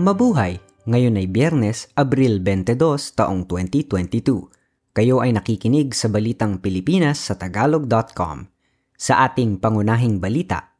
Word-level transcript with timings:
Mabuhay! 0.00 0.56
Ngayon 0.88 1.20
ay 1.20 1.28
Biyernes, 1.28 1.92
Abril 1.92 2.40
22, 2.40 3.20
taong 3.20 3.44
2022. 3.44 4.48
Kayo 4.96 5.20
ay 5.20 5.36
nakikinig 5.36 5.92
sa 5.92 6.08
Balitang 6.08 6.56
Pilipinas 6.64 7.20
sa 7.20 7.36
Tagalog.com. 7.36 8.48
Sa 8.96 9.28
ating 9.28 9.60
pangunahing 9.60 10.16
balita, 10.16 10.72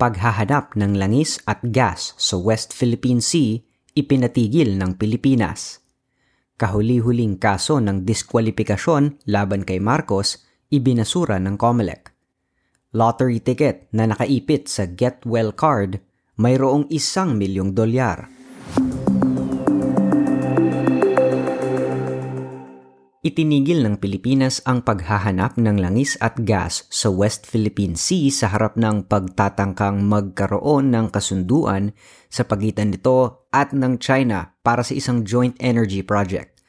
paghahanap 0.00 0.80
ng 0.80 0.96
langis 0.96 1.44
at 1.44 1.60
gas 1.60 2.16
sa 2.16 2.40
West 2.40 2.72
Philippine 2.72 3.20
Sea 3.20 3.60
ipinatigil 3.92 4.80
ng 4.80 4.96
Pilipinas. 4.96 5.84
Kahuli-huling 6.56 7.36
kaso 7.36 7.84
ng 7.84 8.08
diskwalifikasyon 8.08 9.28
laban 9.28 9.68
kay 9.68 9.76
Marcos 9.76 10.40
ibinasura 10.72 11.36
ng 11.36 11.60
COMELEC. 11.60 12.16
Lottery 12.96 13.44
ticket 13.44 13.92
na 13.92 14.08
nakaipit 14.08 14.72
sa 14.72 14.88
Get 14.88 15.20
Well 15.28 15.52
card 15.52 16.00
mayroong 16.40 16.88
isang 16.88 17.36
milyong 17.36 17.76
dolyar. 17.76 18.33
Itinigil 23.24 23.80
ng 23.80 23.96
Pilipinas 24.04 24.60
ang 24.68 24.84
paghahanap 24.84 25.56
ng 25.56 25.80
langis 25.80 26.20
at 26.20 26.36
gas 26.44 26.84
sa 26.92 27.08
West 27.08 27.48
Philippine 27.48 27.96
Sea 27.96 28.28
sa 28.28 28.52
harap 28.52 28.76
ng 28.76 29.08
pagtatangkang 29.08 30.04
magkaroon 30.04 30.92
ng 30.92 31.08
kasunduan 31.08 31.96
sa 32.28 32.44
pagitan 32.44 32.92
nito 32.92 33.48
at 33.48 33.72
ng 33.72 33.96
China 33.96 34.52
para 34.60 34.84
sa 34.84 34.92
isang 34.92 35.24
joint 35.24 35.56
energy 35.56 36.04
project. 36.04 36.60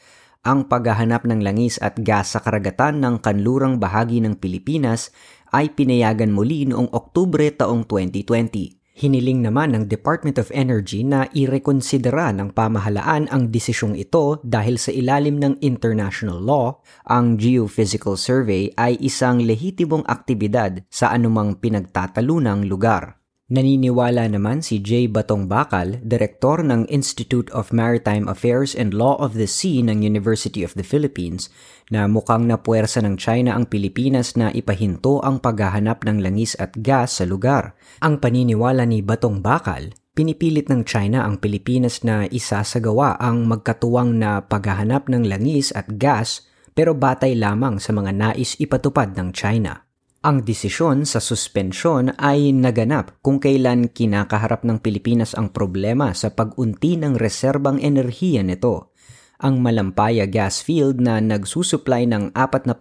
Ang 0.47 0.71
paghahanap 0.71 1.27
ng 1.27 1.43
langis 1.43 1.75
at 1.83 1.99
gas 1.99 2.31
sa 2.31 2.39
karagatan 2.39 3.03
ng 3.03 3.19
kanlurang 3.19 3.75
bahagi 3.75 4.23
ng 4.23 4.39
Pilipinas 4.39 5.11
ay 5.51 5.75
pinayagan 5.75 6.31
muli 6.31 6.63
noong 6.63 6.87
Oktubre 6.95 7.51
taong 7.51 7.83
2020. 7.83 8.74
Hiniling 8.95 9.43
naman 9.43 9.75
ng 9.75 9.91
Department 9.91 10.39
of 10.39 10.47
Energy 10.55 11.03
na 11.03 11.27
irekonsidera 11.35 12.31
ng 12.31 12.55
pamahalaan 12.55 13.27
ang 13.27 13.51
desisyong 13.51 13.99
ito 13.99 14.39
dahil 14.39 14.79
sa 14.79 14.87
ilalim 14.87 15.35
ng 15.35 15.59
international 15.59 16.39
law, 16.39 16.79
ang 17.03 17.35
geophysical 17.35 18.15
survey 18.15 18.71
ay 18.79 18.95
isang 19.03 19.43
lehitimong 19.43 20.07
aktibidad 20.07 20.79
sa 20.87 21.11
anumang 21.11 21.59
pinagtatalunang 21.59 22.71
lugar. 22.71 23.24
Naniniwala 23.45 24.25
naman 24.25 24.65
si 24.65 24.81
J. 24.81 25.05
Batong 25.05 25.45
Bakal, 25.45 26.01
direktor 26.01 26.65
ng 26.65 26.89
Institute 26.89 27.45
of 27.53 27.69
Maritime 27.69 28.25
Affairs 28.25 28.73
and 28.73 28.89
Law 28.89 29.21
of 29.21 29.37
the 29.37 29.45
Sea 29.45 29.85
ng 29.85 30.01
University 30.01 30.65
of 30.65 30.73
the 30.73 30.81
Philippines, 30.81 31.53
na 31.93 32.09
mukhang 32.09 32.49
napuwersa 32.49 33.05
ng 33.05 33.21
China 33.21 33.53
ang 33.53 33.69
Pilipinas 33.69 34.33
na 34.33 34.49
ipahinto 34.49 35.21
ang 35.21 35.37
paghahanap 35.37 36.01
ng 36.09 36.25
langis 36.25 36.57
at 36.57 36.73
gas 36.81 37.21
sa 37.21 37.25
lugar. 37.29 37.77
Ang 38.01 38.17
paniniwala 38.17 38.81
ni 38.89 39.05
Batong 39.05 39.45
Bakal, 39.45 39.93
pinipilit 40.17 40.65
ng 40.65 40.81
China 40.81 41.21
ang 41.21 41.37
Pilipinas 41.37 42.01
na 42.01 42.25
isasagawa 42.25 43.21
ang 43.21 43.45
magkatuwang 43.45 44.17
na 44.17 44.41
paghahanap 44.41 45.05
ng 45.05 45.21
langis 45.21 45.69
at 45.77 45.85
gas 46.01 46.49
pero 46.73 46.97
batay 46.97 47.37
lamang 47.37 47.77
sa 47.77 47.93
mga 47.93 48.09
nais 48.09 48.57
ipatupad 48.57 49.13
ng 49.13 49.29
China. 49.37 49.84
Ang 50.25 50.41
desisyon 50.41 51.05
sa 51.05 51.21
suspensyon 51.21 52.17
ay 52.17 52.49
naganap 52.49 53.21
kung 53.21 53.37
kailan 53.37 53.93
kinakaharap 53.93 54.65
ng 54.65 54.81
Pilipinas 54.81 55.37
ang 55.37 55.53
problema 55.53 56.17
sa 56.17 56.33
pag-unti 56.33 56.97
ng 56.97 57.13
reserbang 57.13 57.77
enerhiya 57.77 58.41
nito. 58.41 58.89
Ang 59.37 59.61
Malampaya 59.61 60.25
gas 60.25 60.65
field 60.65 60.97
na 60.97 61.21
nagsusupply 61.21 62.09
ng 62.09 62.33
40% 62.33 62.73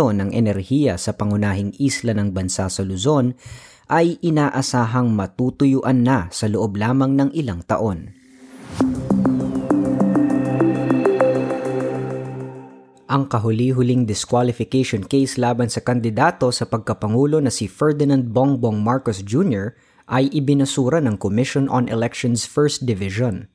ng 0.00 0.32
enerhiya 0.32 0.96
sa 0.96 1.12
pangunahing 1.12 1.76
isla 1.76 2.16
ng 2.16 2.32
bansa 2.32 2.72
sa 2.72 2.80
Luzon 2.80 3.36
ay 3.92 4.16
inaasahang 4.24 5.12
matutuyuan 5.12 6.00
na 6.00 6.32
sa 6.32 6.48
loob 6.48 6.80
lamang 6.80 7.20
ng 7.20 7.36
ilang 7.36 7.60
taon. 7.68 8.16
Ang 13.12 13.28
kahuli-huling 13.28 14.08
disqualification 14.08 15.04
case 15.04 15.36
laban 15.36 15.68
sa 15.68 15.84
kandidato 15.84 16.48
sa 16.48 16.64
pagkapangulo 16.64 17.44
na 17.44 17.52
si 17.52 17.68
Ferdinand 17.68 18.24
Bongbong 18.32 18.80
Marcos 18.80 19.20
Jr. 19.20 19.76
ay 20.08 20.32
ibinasura 20.32 20.96
ng 21.04 21.20
Commission 21.20 21.68
on 21.68 21.92
Elections 21.92 22.48
First 22.48 22.88
Division. 22.88 23.52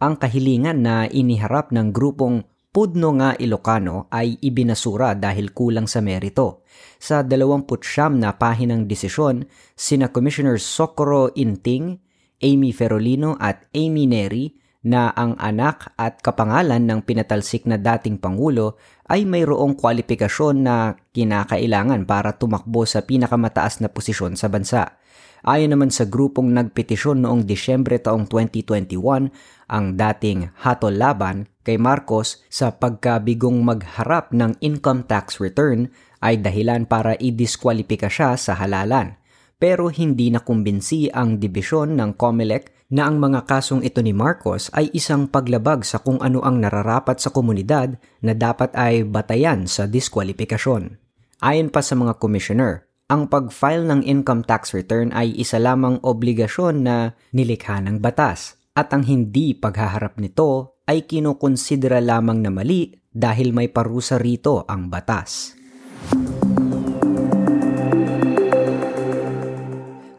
Ang 0.00 0.16
kahilingan 0.16 0.80
na 0.80 1.04
iniharap 1.04 1.68
ng 1.68 1.92
grupong 1.92 2.48
Pudno 2.74 3.14
nga 3.14 3.38
Ilocano 3.38 4.10
ay 4.10 4.34
ibinasura 4.42 5.14
dahil 5.14 5.54
kulang 5.54 5.86
sa 5.86 6.02
merito. 6.02 6.66
Sa 6.98 7.22
29 7.22 7.70
na 8.18 8.34
pahinang 8.34 8.90
desisyon, 8.90 9.46
sina 9.78 10.10
Commissioners 10.10 10.66
Socorro 10.66 11.30
Inting, 11.38 12.02
Amy 12.42 12.74
Ferolino 12.74 13.38
at 13.38 13.68
Amy 13.78 14.10
Neri 14.10 14.63
na 14.84 15.10
ang 15.16 15.34
anak 15.40 15.96
at 15.96 16.20
kapangalan 16.20 16.84
ng 16.84 17.00
pinatalsik 17.02 17.64
na 17.64 17.80
dating 17.80 18.20
Pangulo 18.20 18.76
ay 19.08 19.24
mayroong 19.24 19.80
kwalifikasyon 19.80 20.56
na 20.60 20.92
kinakailangan 21.16 22.04
para 22.04 22.36
tumakbo 22.36 22.84
sa 22.84 23.00
pinakamataas 23.00 23.80
na 23.80 23.88
posisyon 23.88 24.36
sa 24.36 24.52
bansa. 24.52 25.00
Ayon 25.44 25.76
naman 25.76 25.92
sa 25.92 26.08
grupong 26.08 26.56
nagpetisyon 26.56 27.24
noong 27.24 27.44
Disyembre 27.44 28.00
taong 28.00 28.24
2021, 28.28 29.28
ang 29.68 29.86
dating 29.92 30.48
hatol 30.64 30.96
laban 30.96 31.48
kay 31.60 31.76
Marcos 31.76 32.40
sa 32.48 32.72
pagkabigong 32.72 33.60
magharap 33.60 34.32
ng 34.32 34.56
income 34.64 35.04
tax 35.04 35.40
return 35.44 35.92
ay 36.24 36.40
dahilan 36.40 36.88
para 36.88 37.12
idiskwalipika 37.20 38.08
siya 38.08 38.40
sa 38.40 38.56
halalan. 38.56 39.20
Pero 39.60 39.92
hindi 39.92 40.32
nakumbinsi 40.32 41.12
ang 41.12 41.36
dibisyon 41.36 41.96
ng 41.96 42.16
COMELEC 42.16 42.73
na 42.92 43.08
ang 43.08 43.16
mga 43.16 43.48
kasong 43.48 43.80
ito 43.80 44.04
ni 44.04 44.12
Marcos 44.12 44.68
ay 44.76 44.92
isang 44.92 45.28
paglabag 45.28 45.84
sa 45.86 46.00
kung 46.00 46.20
ano 46.20 46.44
ang 46.44 46.60
nararapat 46.60 47.20
sa 47.20 47.32
komunidad 47.32 47.96
na 48.20 48.32
dapat 48.36 48.72
ay 48.76 49.04
batayan 49.08 49.64
sa 49.64 49.88
diskwalifikasyon. 49.88 51.00
Ayon 51.44 51.68
pa 51.68 51.80
sa 51.80 51.96
mga 51.96 52.20
commissioner, 52.20 52.88
ang 53.08 53.28
pag-file 53.28 53.84
ng 53.84 54.00
income 54.08 54.44
tax 54.48 54.72
return 54.72 55.12
ay 55.12 55.36
isa 55.36 55.60
lamang 55.60 56.00
obligasyon 56.00 56.88
na 56.88 57.12
nilikha 57.36 57.80
ng 57.84 58.00
batas 58.00 58.56
at 58.72 58.90
ang 58.96 59.04
hindi 59.04 59.52
paghaharap 59.52 60.16
nito 60.16 60.80
ay 60.88 61.04
kinukonsidera 61.04 62.00
lamang 62.00 62.40
na 62.40 62.48
mali 62.48 62.96
dahil 63.12 63.52
may 63.52 63.68
parusa 63.68 64.16
rito 64.16 64.64
ang 64.66 64.88
batas. 64.88 65.54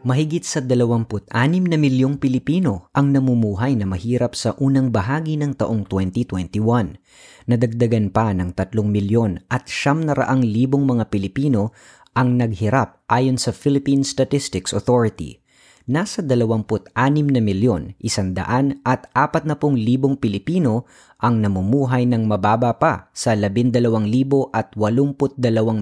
Mahigit 0.05 0.45
sa 0.45 0.61
26 0.61 1.33
na 1.66 1.77
milyong 1.81 2.21
Pilipino 2.21 2.93
ang 2.93 3.09
namumuhay 3.09 3.73
na 3.73 3.89
mahirap 3.89 4.38
sa 4.38 4.53
unang 4.61 4.93
bahagi 4.93 5.33
ng 5.33 5.57
taong 5.57 5.89
2021. 5.89 7.01
Nadagdagan 7.49 8.13
pa 8.13 8.29
ng 8.29 8.53
3 8.53 8.85
milyon 8.85 9.41
at 9.49 9.65
siyam 9.65 10.05
na 10.05 10.13
raang 10.13 10.45
libong 10.45 10.85
mga 10.85 11.09
Pilipino 11.09 11.73
ang 12.13 12.38
naghirap 12.38 13.01
ayon 13.09 13.41
sa 13.41 13.49
Philippine 13.49 14.05
Statistics 14.05 14.77
Authority. 14.77 15.41
Nasa 15.89 16.21
26 16.21 16.94
na 17.29 17.41
milyon, 17.41 17.97
isandaan 17.97 18.85
at 18.85 19.09
40 19.17 19.57
libong 19.73 20.21
Pilipino 20.21 20.85
ang 21.17 21.41
namumuhay 21.41 22.05
ng 22.05 22.29
mababa 22.29 22.77
pa 22.77 23.09
sa 23.09 23.33
12,082 23.33 24.53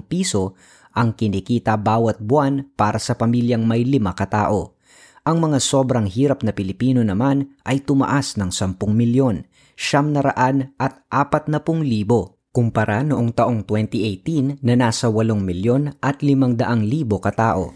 piso 0.08 0.56
ang 0.94 1.12
kinikita 1.12 1.74
bawat 1.74 2.22
buwan 2.22 2.70
para 2.78 3.02
sa 3.02 3.18
pamilyang 3.18 3.66
may 3.66 3.82
lima 3.82 4.14
katao. 4.14 4.78
Ang 5.26 5.50
mga 5.50 5.58
sobrang 5.58 6.06
hirap 6.06 6.46
na 6.46 6.54
Pilipino 6.54 7.02
naman 7.02 7.52
ay 7.66 7.82
tumaas 7.82 8.38
ng 8.38 8.48
10 8.48 8.78
milyon, 8.78 9.44
siyam 9.74 10.14
na 10.14 10.22
raan 10.22 10.72
at 10.78 11.02
apat 11.10 11.50
na 11.50 11.60
pung 11.60 11.82
libo 11.82 12.34
kumpara 12.54 13.02
noong 13.02 13.34
taong 13.34 13.66
2018 13.66 14.62
na 14.62 14.78
nasa 14.78 15.10
8 15.10 15.34
milyon 15.34 15.98
at 15.98 16.22
500 16.22 16.86
libo 16.86 17.18
katao. 17.18 17.74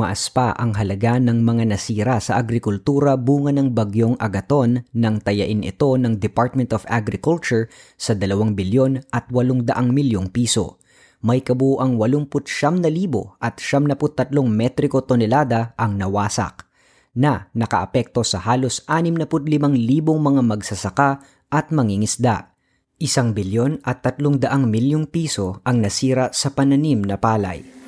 Tumaas 0.00 0.32
pa 0.32 0.56
ang 0.56 0.72
halaga 0.80 1.20
ng 1.20 1.44
mga 1.44 1.76
nasira 1.76 2.16
sa 2.24 2.40
agrikultura 2.40 3.20
bunga 3.20 3.52
ng 3.52 3.76
bagyong 3.76 4.16
Agaton 4.16 4.80
nang 4.96 5.20
tayain 5.20 5.60
ito 5.60 5.92
ng 5.92 6.16
Department 6.16 6.72
of 6.72 6.88
Agriculture 6.88 7.68
sa 8.00 8.16
2 8.16 8.56
bilyon 8.56 9.04
at 9.12 9.28
800 9.28 9.68
milyong 9.92 10.32
piso. 10.32 10.80
May 11.20 11.44
kabuang 11.44 12.00
89,000 12.00 13.44
at 13.44 13.60
73 13.60 14.32
metriko 14.48 15.04
tonelada 15.04 15.76
ang 15.76 16.00
nawasak 16.00 16.64
na 17.12 17.52
nakaapekto 17.52 18.24
sa 18.24 18.40
halos 18.40 18.80
65,000 18.88 19.68
mga 20.00 20.40
magsasaka 20.40 21.20
at 21.52 21.68
mangingisda. 21.76 22.56
Isang 22.96 23.36
bilyon 23.36 23.84
at 23.84 24.00
300 24.00 24.48
milyong 24.64 25.12
piso 25.12 25.60
ang 25.60 25.84
nasira 25.84 26.32
sa 26.32 26.56
pananim 26.56 27.04
na 27.04 27.20
palay. 27.20 27.79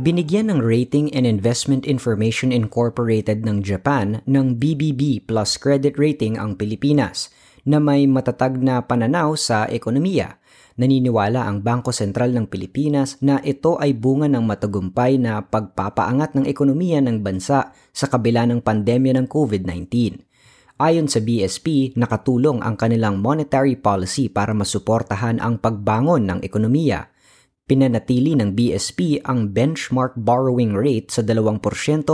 Binigyan 0.00 0.48
ng 0.48 0.64
Rating 0.64 1.12
and 1.12 1.28
Investment 1.28 1.84
Information 1.84 2.56
Incorporated 2.56 3.44
ng 3.44 3.60
Japan 3.60 4.24
ng 4.24 4.56
BBB 4.56 5.28
plus 5.28 5.60
credit 5.60 6.00
rating 6.00 6.40
ang 6.40 6.56
Pilipinas 6.56 7.28
na 7.68 7.76
may 7.84 8.08
matatag 8.08 8.56
na 8.64 8.80
pananaw 8.80 9.36
sa 9.36 9.68
ekonomiya. 9.68 10.40
Naniniwala 10.80 11.44
ang 11.44 11.60
Bangko 11.60 11.92
Sentral 11.92 12.32
ng 12.32 12.48
Pilipinas 12.48 13.20
na 13.20 13.44
ito 13.44 13.76
ay 13.76 13.92
bunga 13.92 14.24
ng 14.32 14.40
matagumpay 14.40 15.20
na 15.20 15.44
pagpapaangat 15.44 16.32
ng 16.32 16.48
ekonomiya 16.48 17.04
ng 17.04 17.20
bansa 17.20 17.68
sa 17.92 18.06
kabila 18.08 18.48
ng 18.48 18.64
pandemya 18.64 19.20
ng 19.20 19.28
COVID-19. 19.28 20.16
Ayon 20.80 21.12
sa 21.12 21.20
BSP, 21.20 21.92
nakatulong 22.00 22.64
ang 22.64 22.80
kanilang 22.80 23.20
monetary 23.20 23.76
policy 23.76 24.32
para 24.32 24.56
masuportahan 24.56 25.36
ang 25.44 25.60
pagbangon 25.60 26.24
ng 26.24 26.40
ekonomiya. 26.40 27.12
Pinanatili 27.70 28.34
ng 28.34 28.50
BSP 28.50 29.22
ang 29.22 29.54
benchmark 29.54 30.18
borrowing 30.18 30.74
rate 30.74 31.14
sa 31.14 31.22
2% 31.22 31.62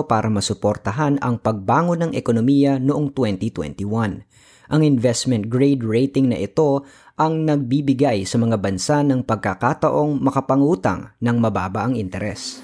para 0.05 0.29
masuportahan 0.29 1.17
ang 1.25 1.41
pagbangon 1.41 2.05
ng 2.05 2.13
ekonomiya 2.13 2.77
noong 2.77 3.17
2021. 3.17 4.21
Ang 4.69 4.81
investment 4.85 5.49
grade 5.49 5.81
rating 5.81 6.29
na 6.29 6.45
ito 6.45 6.85
ang 7.17 7.49
nagbibigay 7.49 8.29
sa 8.29 8.37
mga 8.37 8.61
bansa 8.61 9.01
ng 9.01 9.25
pagkakataong 9.25 10.21
makapangutang 10.21 11.17
ng 11.25 11.37
mababa 11.41 11.89
ang 11.89 11.97
interes. 11.97 12.61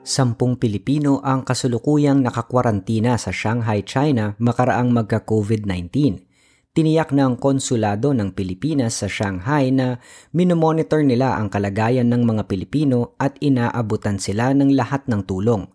Sampung 0.00 0.56
Pilipino 0.56 1.20
ang 1.20 1.44
kasulukuyang 1.44 2.24
nakakwarantina 2.24 3.20
sa 3.20 3.28
Shanghai, 3.28 3.84
China 3.84 4.32
makaraang 4.40 4.88
magka-COVID-19. 4.88 6.32
Tiniyak 6.74 7.14
ng 7.14 7.38
konsulado 7.38 8.10
ng 8.10 8.34
Pilipinas 8.34 8.98
sa 8.98 9.06
Shanghai 9.06 9.70
na 9.70 10.02
minomonitor 10.34 11.06
nila 11.06 11.38
ang 11.38 11.46
kalagayan 11.46 12.10
ng 12.10 12.26
mga 12.26 12.50
Pilipino 12.50 13.14
at 13.14 13.38
inaabutan 13.38 14.18
sila 14.18 14.50
ng 14.50 14.74
lahat 14.74 15.06
ng 15.06 15.22
tulong. 15.22 15.70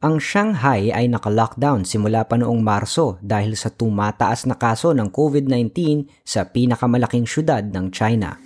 Ang 0.00 0.24
Shanghai 0.24 0.88
ay 0.88 1.12
naka-lockdown 1.12 1.84
simula 1.84 2.24
pa 2.24 2.40
noong 2.40 2.64
Marso 2.64 3.20
dahil 3.20 3.60
sa 3.60 3.68
tumataas 3.68 4.48
na 4.48 4.56
kaso 4.56 4.96
ng 4.96 5.12
COVID-19 5.12 6.08
sa 6.24 6.48
pinakamalaking 6.48 7.28
syudad 7.28 7.60
ng 7.60 7.92
China. 7.92 8.40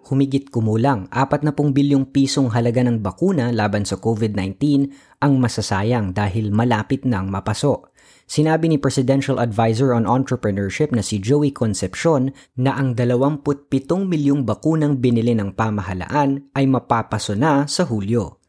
Humigit 0.07 0.47
kumulang 0.47 1.11
40 1.11 1.51
bilyong 1.75 2.09
pisong 2.15 2.55
halaga 2.55 2.81
ng 2.87 3.03
bakuna 3.03 3.51
laban 3.51 3.83
sa 3.83 3.99
COVID-19 3.99 4.87
ang 5.19 5.37
masasayang 5.37 6.15
dahil 6.15 6.49
malapit 6.55 7.03
nang 7.03 7.27
mapaso. 7.27 7.91
Sinabi 8.27 8.67
ni 8.67 8.75
Presidential 8.75 9.39
Advisor 9.39 9.95
on 9.95 10.03
Entrepreneurship 10.03 10.91
na 10.91 10.99
si 10.99 11.15
Joey 11.19 11.55
Concepcion 11.55 12.35
na 12.59 12.75
ang 12.75 12.91
27 12.91 13.43
milyong 14.03 14.43
bakunang 14.43 14.99
binili 14.99 15.31
ng 15.31 15.55
pamahalaan 15.55 16.51
ay 16.51 16.67
mapapaso 16.67 17.39
na 17.39 17.63
sa 17.71 17.87
Hulyo. 17.87 18.39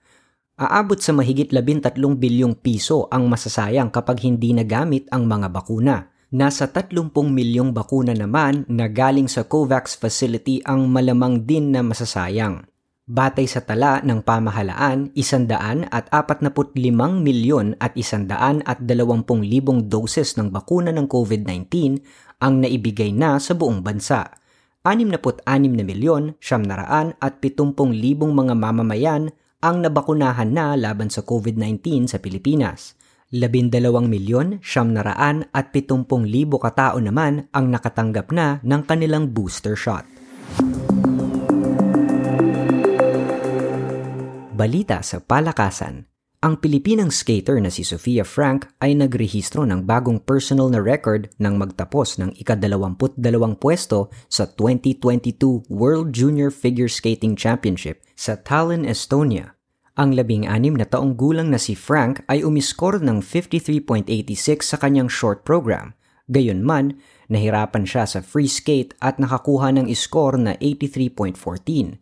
Aabot 0.59 0.99
sa 0.99 1.15
mahigit 1.15 1.55
13 1.55 1.95
bilyong 1.95 2.59
piso 2.59 3.07
ang 3.15 3.31
masasayang 3.31 3.95
kapag 3.95 4.27
hindi 4.27 4.51
nagamit 4.51 5.07
ang 5.15 5.31
mga 5.31 5.47
bakuna. 5.55 6.11
Nasa 6.29 6.69
30 6.69 7.09
milyong 7.09 7.73
bakuna 7.73 8.13
naman 8.13 8.69
na 8.69 8.85
galing 8.85 9.33
sa 9.33 9.49
COVAX 9.49 9.97
facility 9.97 10.61
ang 10.61 10.85
malamang 10.93 11.49
din 11.49 11.73
na 11.73 11.81
masasayang. 11.81 12.69
Batay 13.09 13.49
sa 13.49 13.65
tala 13.65 14.05
ng 14.05 14.21
pamahalaan, 14.21 15.09
isandaan 15.17 15.89
at 15.89 16.13
45 16.13 16.77
milyon 17.25 17.81
at 17.81 17.97
isandaan 17.97 18.61
at 18.69 18.85
20 18.85 19.25
libong 19.41 19.89
doses 19.89 20.37
ng 20.37 20.53
bakuna 20.53 20.93
ng 20.93 21.09
COVID-19 21.09 21.97
ang 22.45 22.61
naibigay 22.61 23.09
na 23.09 23.41
sa 23.41 23.57
buong 23.57 23.81
bansa. 23.81 24.29
66 24.85 25.49
na 25.49 25.81
milyon, 25.81 26.37
siyam 26.45 26.61
naraan 26.61 27.17
at 27.25 27.41
70 27.41 27.73
libong 27.97 28.37
mga 28.37 28.53
mamamayan 28.53 29.33
ang 29.65 29.81
nabakunahan 29.81 30.53
na 30.53 30.77
laban 30.77 31.09
sa 31.09 31.25
COVID-19 31.25 32.05
sa 32.05 32.21
Pilipinas. 32.21 32.98
12 33.29 34.09
milyon, 34.09 34.65
siyam 34.65 34.97
naraan 34.97 35.45
at 35.53 35.69
70 35.69 36.25
libo 36.25 36.57
katao 36.57 36.97
naman 36.97 37.45
ang 37.53 37.69
nakatanggap 37.69 38.33
na 38.33 38.57
ng 38.65 38.83
kanilang 38.89 39.29
booster 39.29 39.77
shot. 39.77 40.09
Balita 44.57 45.05
sa 45.05 45.21
palakasan, 45.21 46.09
ang 46.41 46.57
Pilipinang 46.57 47.13
skater 47.13 47.61
na 47.61 47.69
si 47.69 47.85
Sofia 47.85 48.25
Frank 48.25 48.71
ay 48.81 48.97
nagrehistro 48.97 49.69
ng 49.69 49.85
bagong 49.85 50.25
personal 50.25 50.73
na 50.73 50.81
record 50.81 51.29
nang 51.37 51.61
magtapos 51.61 52.17
ng 52.23 52.31
ika-22 52.39 53.21
pwesto 53.61 54.09
sa 54.31 54.49
2022 54.49 55.69
World 55.69 56.17
Junior 56.17 56.49
Figure 56.49 56.89
Skating 56.89 57.37
Championship 57.37 58.01
sa 58.17 58.41
Tallinn, 58.41 58.89
Estonia 58.89 59.58
ang 59.99 60.15
labing-anim 60.15 60.79
na 60.79 60.87
taong 60.87 61.19
gulang 61.19 61.51
na 61.51 61.59
si 61.59 61.75
Frank 61.75 62.23
ay 62.31 62.47
umiskor 62.47 63.03
ng 63.03 63.19
53.86 63.19 64.63
sa 64.63 64.79
kanyang 64.79 65.11
short 65.11 65.43
program. 65.43 65.99
Gayunman, 66.31 67.03
nahirapan 67.27 67.83
siya 67.83 68.07
sa 68.07 68.23
free 68.23 68.47
skate 68.47 68.95
at 69.03 69.19
nakakuha 69.19 69.75
ng 69.75 69.91
iskor 69.91 70.39
na 70.39 70.55
83.14. 70.63 71.99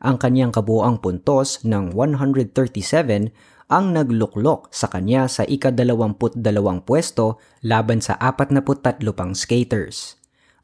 Ang 0.00 0.16
kanyang 0.22 0.54
kabuang 0.54 1.02
puntos 1.02 1.66
ng 1.66 1.90
137 1.92 3.34
ang 3.70 3.84
nagluklok 3.94 4.70
sa 4.70 4.86
kanya 4.86 5.26
sa 5.26 5.42
ika-22 5.42 6.38
pwesto 6.86 7.42
laban 7.66 7.98
sa 7.98 8.14
43 8.14 9.02
pang 9.10 9.34
skaters. 9.34 10.14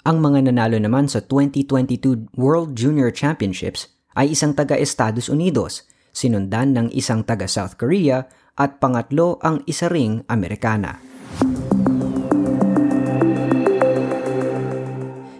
Ang 0.06 0.22
mga 0.22 0.54
nanalo 0.54 0.78
naman 0.78 1.10
sa 1.10 1.18
2022 1.18 2.38
World 2.38 2.78
Junior 2.78 3.10
Championships 3.10 3.90
ay 4.14 4.38
isang 4.38 4.54
taga 4.54 4.78
Estados 4.78 5.26
Unidos– 5.26 5.82
sinundan 6.16 6.72
ng 6.72 6.88
isang 6.96 7.28
taga 7.28 7.44
South 7.44 7.76
Korea 7.76 8.24
at 8.56 8.80
pangatlo 8.80 9.36
ang 9.44 9.60
isa 9.68 9.92
ring 9.92 10.24
Amerikana. 10.32 10.96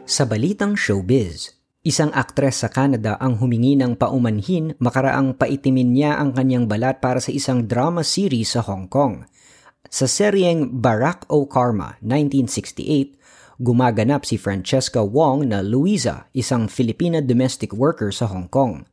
Sa 0.05 0.29
balitang 0.29 0.77
showbiz, 0.77 1.57
isang 1.81 2.13
aktres 2.13 2.61
sa 2.61 2.69
Canada 2.69 3.17
ang 3.17 3.41
humingi 3.41 3.75
ng 3.75 3.97
paumanhin 3.97 4.77
makaraang 4.77 5.35
paitimin 5.35 5.97
niya 5.97 6.21
ang 6.21 6.37
kanyang 6.37 6.69
balat 6.69 7.01
para 7.01 7.19
sa 7.25 7.33
isang 7.33 7.65
drama 7.65 8.05
series 8.05 8.53
sa 8.53 8.61
Hong 8.63 8.87
Kong. 8.87 9.25
Sa 9.89 10.05
seryeng 10.05 10.79
Barack 10.79 11.25
O 11.33 11.49
Karma 11.49 11.97
1968, 12.05 13.17
gumaganap 13.59 14.29
si 14.29 14.37
Francesca 14.37 15.01
Wong 15.01 15.49
na 15.49 15.65
Luisa, 15.65 16.29
isang 16.37 16.69
Filipina 16.69 17.25
domestic 17.25 17.73
worker 17.73 18.13
sa 18.13 18.29
Hong 18.29 18.47
Kong. 18.53 18.85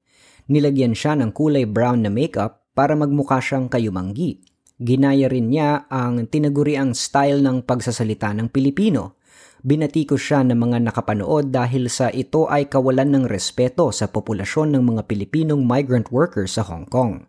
Nilagyan 0.52 0.92
siya 0.92 1.16
ng 1.16 1.32
kulay 1.32 1.64
brown 1.64 2.04
na 2.04 2.12
makeup 2.12 2.68
para 2.76 2.98
magmukha 2.98 3.40
siyang 3.40 3.72
kayumanggi. 3.72 4.44
Ginaya 4.82 5.32
rin 5.32 5.54
niya 5.54 5.88
ang 5.88 6.28
tinaguriang 6.28 6.92
style 6.92 7.40
ng 7.40 7.64
pagsasalita 7.64 8.36
ng 8.36 8.52
Pilipino. 8.52 9.22
Binatikos 9.64 10.20
siya 10.20 10.44
ng 10.44 10.60
mga 10.60 10.92
nakapanood 10.92 11.48
dahil 11.48 11.88
sa 11.88 12.12
ito 12.12 12.52
ay 12.52 12.68
kawalan 12.68 13.16
ng 13.16 13.26
respeto 13.32 13.88
sa 13.96 14.12
populasyon 14.12 14.76
ng 14.76 14.84
mga 14.84 15.02
Pilipinong 15.08 15.64
migrant 15.64 16.12
workers 16.12 16.60
sa 16.60 16.68
Hong 16.68 16.84
Kong. 16.92 17.24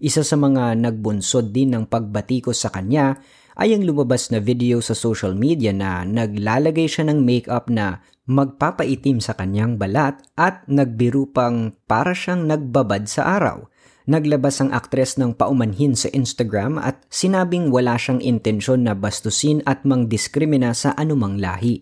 Isa 0.00 0.24
sa 0.24 0.40
mga 0.40 0.80
nagbunsod 0.80 1.52
din 1.52 1.76
ng 1.76 1.84
pagbatikos 1.84 2.64
sa 2.64 2.72
kanya 2.72 3.20
ay 3.60 3.76
ang 3.76 3.84
lumabas 3.84 4.32
na 4.32 4.40
video 4.40 4.80
sa 4.80 4.96
social 4.96 5.36
media 5.36 5.70
na 5.70 6.02
naglalagay 6.02 6.88
siya 6.88 7.06
ng 7.12 7.20
makeup 7.22 7.68
na 7.68 8.00
magpapaitim 8.24 9.20
sa 9.20 9.36
kanyang 9.36 9.76
balat 9.76 10.16
at 10.36 10.64
nagbiru 10.64 11.28
pang 11.32 11.76
para 11.84 12.16
siyang 12.16 12.48
nagbabad 12.48 13.04
sa 13.04 13.36
araw. 13.36 13.68
Naglabas 14.04 14.60
ang 14.60 14.68
aktres 14.76 15.16
ng 15.16 15.32
paumanhin 15.32 15.96
sa 15.96 16.12
Instagram 16.12 16.76
at 16.76 17.00
sinabing 17.08 17.72
wala 17.72 17.96
siyang 17.96 18.20
intensyon 18.20 18.84
na 18.84 18.92
bastusin 18.92 19.64
at 19.64 19.88
mangdiskrimina 19.88 20.76
sa 20.76 20.92
anumang 20.92 21.40
lahi. 21.40 21.80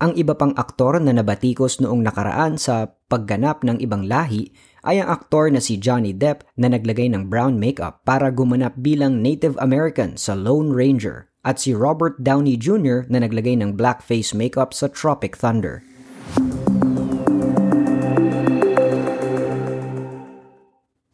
Ang 0.00 0.16
iba 0.16 0.32
pang 0.32 0.56
aktor 0.56 0.96
na 1.02 1.12
nabatikos 1.12 1.82
noong 1.84 2.00
nakaraan 2.00 2.56
sa 2.56 2.88
pagganap 3.10 3.66
ng 3.68 3.84
ibang 3.84 4.08
lahi 4.08 4.48
ay 4.86 5.02
ang 5.02 5.10
aktor 5.10 5.50
na 5.50 5.58
si 5.58 5.80
Johnny 5.80 6.14
Depp 6.14 6.46
na 6.54 6.70
naglagay 6.70 7.10
ng 7.10 7.26
brown 7.26 7.58
makeup 7.58 8.06
para 8.06 8.30
gumanap 8.30 8.78
bilang 8.78 9.22
Native 9.22 9.58
American 9.58 10.14
sa 10.14 10.38
Lone 10.38 10.70
Ranger 10.74 11.30
at 11.42 11.58
si 11.62 11.72
Robert 11.72 12.20
Downey 12.20 12.60
Jr. 12.60 13.08
na 13.08 13.22
naglagay 13.24 13.56
ng 13.58 13.74
blackface 13.74 14.36
makeup 14.36 14.76
sa 14.76 14.90
Tropic 14.90 15.34
Thunder. 15.38 15.80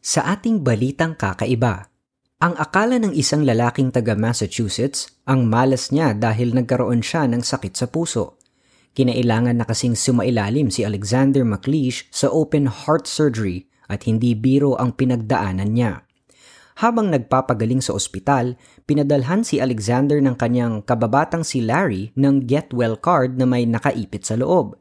Sa 0.04 0.20
ating 0.30 0.62
balitang 0.62 1.16
kakaiba, 1.16 1.88
ang 2.44 2.54
akala 2.60 3.00
ng 3.00 3.16
isang 3.16 3.40
lalaking 3.40 3.88
taga 3.88 4.12
Massachusetts, 4.12 5.08
ang 5.24 5.48
malas 5.48 5.88
niya 5.88 6.12
dahil 6.12 6.52
nagkaroon 6.52 7.00
siya 7.00 7.24
ng 7.24 7.40
sakit 7.40 7.72
sa 7.72 7.88
puso. 7.88 8.36
Kinailangan 8.94 9.58
na 9.58 9.66
kasing 9.66 9.98
sumailalim 9.98 10.70
si 10.70 10.86
Alexander 10.86 11.42
McLeish 11.42 12.06
sa 12.14 12.30
open 12.30 12.70
heart 12.70 13.10
surgery 13.10 13.66
at 13.90 14.06
hindi 14.06 14.38
biro 14.38 14.78
ang 14.78 14.94
pinagdaanan 14.94 15.74
niya. 15.74 16.06
Habang 16.78 17.10
nagpapagaling 17.10 17.82
sa 17.82 17.94
ospital, 17.94 18.58
pinadalhan 18.86 19.46
si 19.46 19.62
Alexander 19.62 20.18
ng 20.18 20.34
kanyang 20.34 20.82
kababatang 20.82 21.46
si 21.46 21.62
Larry 21.62 22.10
ng 22.14 22.46
get 22.46 22.70
well 22.74 22.98
card 22.98 23.38
na 23.38 23.46
may 23.46 23.66
nakaipit 23.66 24.26
sa 24.26 24.38
loob. 24.38 24.78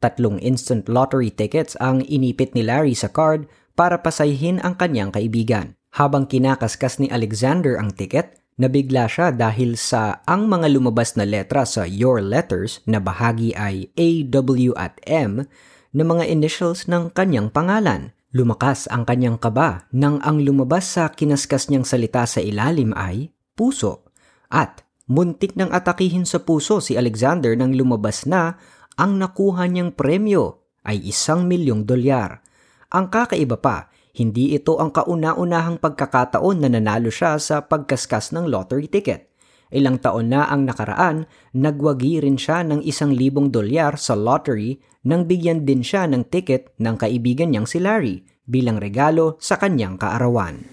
Tatlong 0.00 0.40
instant 0.40 0.88
lottery 0.88 1.28
tickets 1.28 1.76
ang 1.80 2.00
inipit 2.08 2.56
ni 2.56 2.64
Larry 2.64 2.96
sa 2.96 3.12
card 3.12 3.44
para 3.76 4.00
pasahin 4.00 4.56
ang 4.64 4.76
kanyang 4.76 5.12
kaibigan. 5.12 5.76
Habang 6.00 6.24
kinakaskas 6.24 6.96
ni 6.96 7.12
Alexander 7.12 7.76
ang 7.76 7.92
ticket, 7.92 8.39
nabigla 8.60 9.08
siya 9.08 9.32
dahil 9.32 9.80
sa 9.80 10.20
ang 10.28 10.44
mga 10.44 10.68
lumabas 10.68 11.16
na 11.16 11.24
letra 11.24 11.64
sa 11.64 11.88
your 11.88 12.20
letters 12.20 12.84
na 12.84 13.00
bahagi 13.00 13.56
ay 13.56 13.88
A, 13.96 14.28
W 14.28 14.76
at 14.76 15.00
M 15.08 15.48
na 15.96 16.02
mga 16.04 16.28
initials 16.28 16.84
ng 16.84 17.08
kanyang 17.16 17.48
pangalan. 17.48 18.12
Lumakas 18.36 18.86
ang 18.92 19.08
kanyang 19.08 19.40
kaba 19.40 19.88
nang 19.90 20.20
ang 20.20 20.44
lumabas 20.44 20.86
sa 20.86 21.08
kinaskas 21.10 21.72
niyang 21.72 21.88
salita 21.88 22.28
sa 22.28 22.38
ilalim 22.38 22.92
ay 22.94 23.32
puso. 23.56 24.06
At 24.52 24.84
muntik 25.08 25.56
nang 25.56 25.72
atakihin 25.72 26.28
sa 26.28 26.44
puso 26.44 26.78
si 26.78 26.94
Alexander 26.94 27.56
nang 27.56 27.74
lumabas 27.74 28.28
na 28.28 28.60
ang 29.00 29.16
nakuha 29.16 29.66
niyang 29.66 29.96
premyo 29.96 30.60
ay 30.84 31.00
isang 31.10 31.48
milyong 31.48 31.88
dolyar. 31.88 32.44
Ang 32.92 33.10
kakaiba 33.10 33.58
pa, 33.58 33.90
hindi 34.20 34.52
ito 34.52 34.76
ang 34.76 34.92
kauna-unahang 34.92 35.80
pagkakataon 35.80 36.60
na 36.60 36.68
nanalo 36.68 37.08
siya 37.08 37.40
sa 37.40 37.64
pagkaskas 37.64 38.36
ng 38.36 38.52
lottery 38.52 38.84
ticket. 38.84 39.32
Ilang 39.72 40.04
taon 40.04 40.28
na 40.28 40.44
ang 40.44 40.68
nakaraan, 40.68 41.24
nagwagi 41.56 42.20
rin 42.20 42.36
siya 42.36 42.60
ng 42.68 42.84
isang 42.84 43.16
libong 43.16 43.48
dolyar 43.48 43.96
sa 43.96 44.12
lottery 44.12 44.76
nang 45.08 45.24
bigyan 45.24 45.64
din 45.64 45.80
siya 45.80 46.04
ng 46.04 46.28
ticket 46.28 46.76
ng 46.76 47.00
kaibigan 47.00 47.48
niyang 47.48 47.64
si 47.64 47.80
Larry 47.80 48.20
bilang 48.44 48.76
regalo 48.76 49.40
sa 49.40 49.56
kanyang 49.56 49.96
kaarawan. 49.96 50.68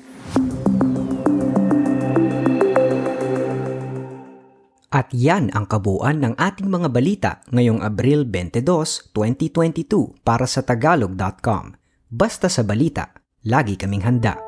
At 4.92 5.13
yan 5.13 5.54
ang 5.54 5.70
kabuuan 5.70 6.20
ng 6.25 6.36
ating 6.36 6.68
mga 6.68 6.89
balita 6.89 7.32
ngayong 7.54 7.86
Abril 7.86 8.25
22, 8.25 9.13
2022 9.13 10.25
para 10.25 10.50
sa 10.50 10.66
tagalog.com. 10.66 11.77
Basta 12.08 12.48
sa 12.50 12.63
balita, 12.66 13.26
lagi 13.48 13.80
kaming 13.80 14.04
handa. 14.04 14.47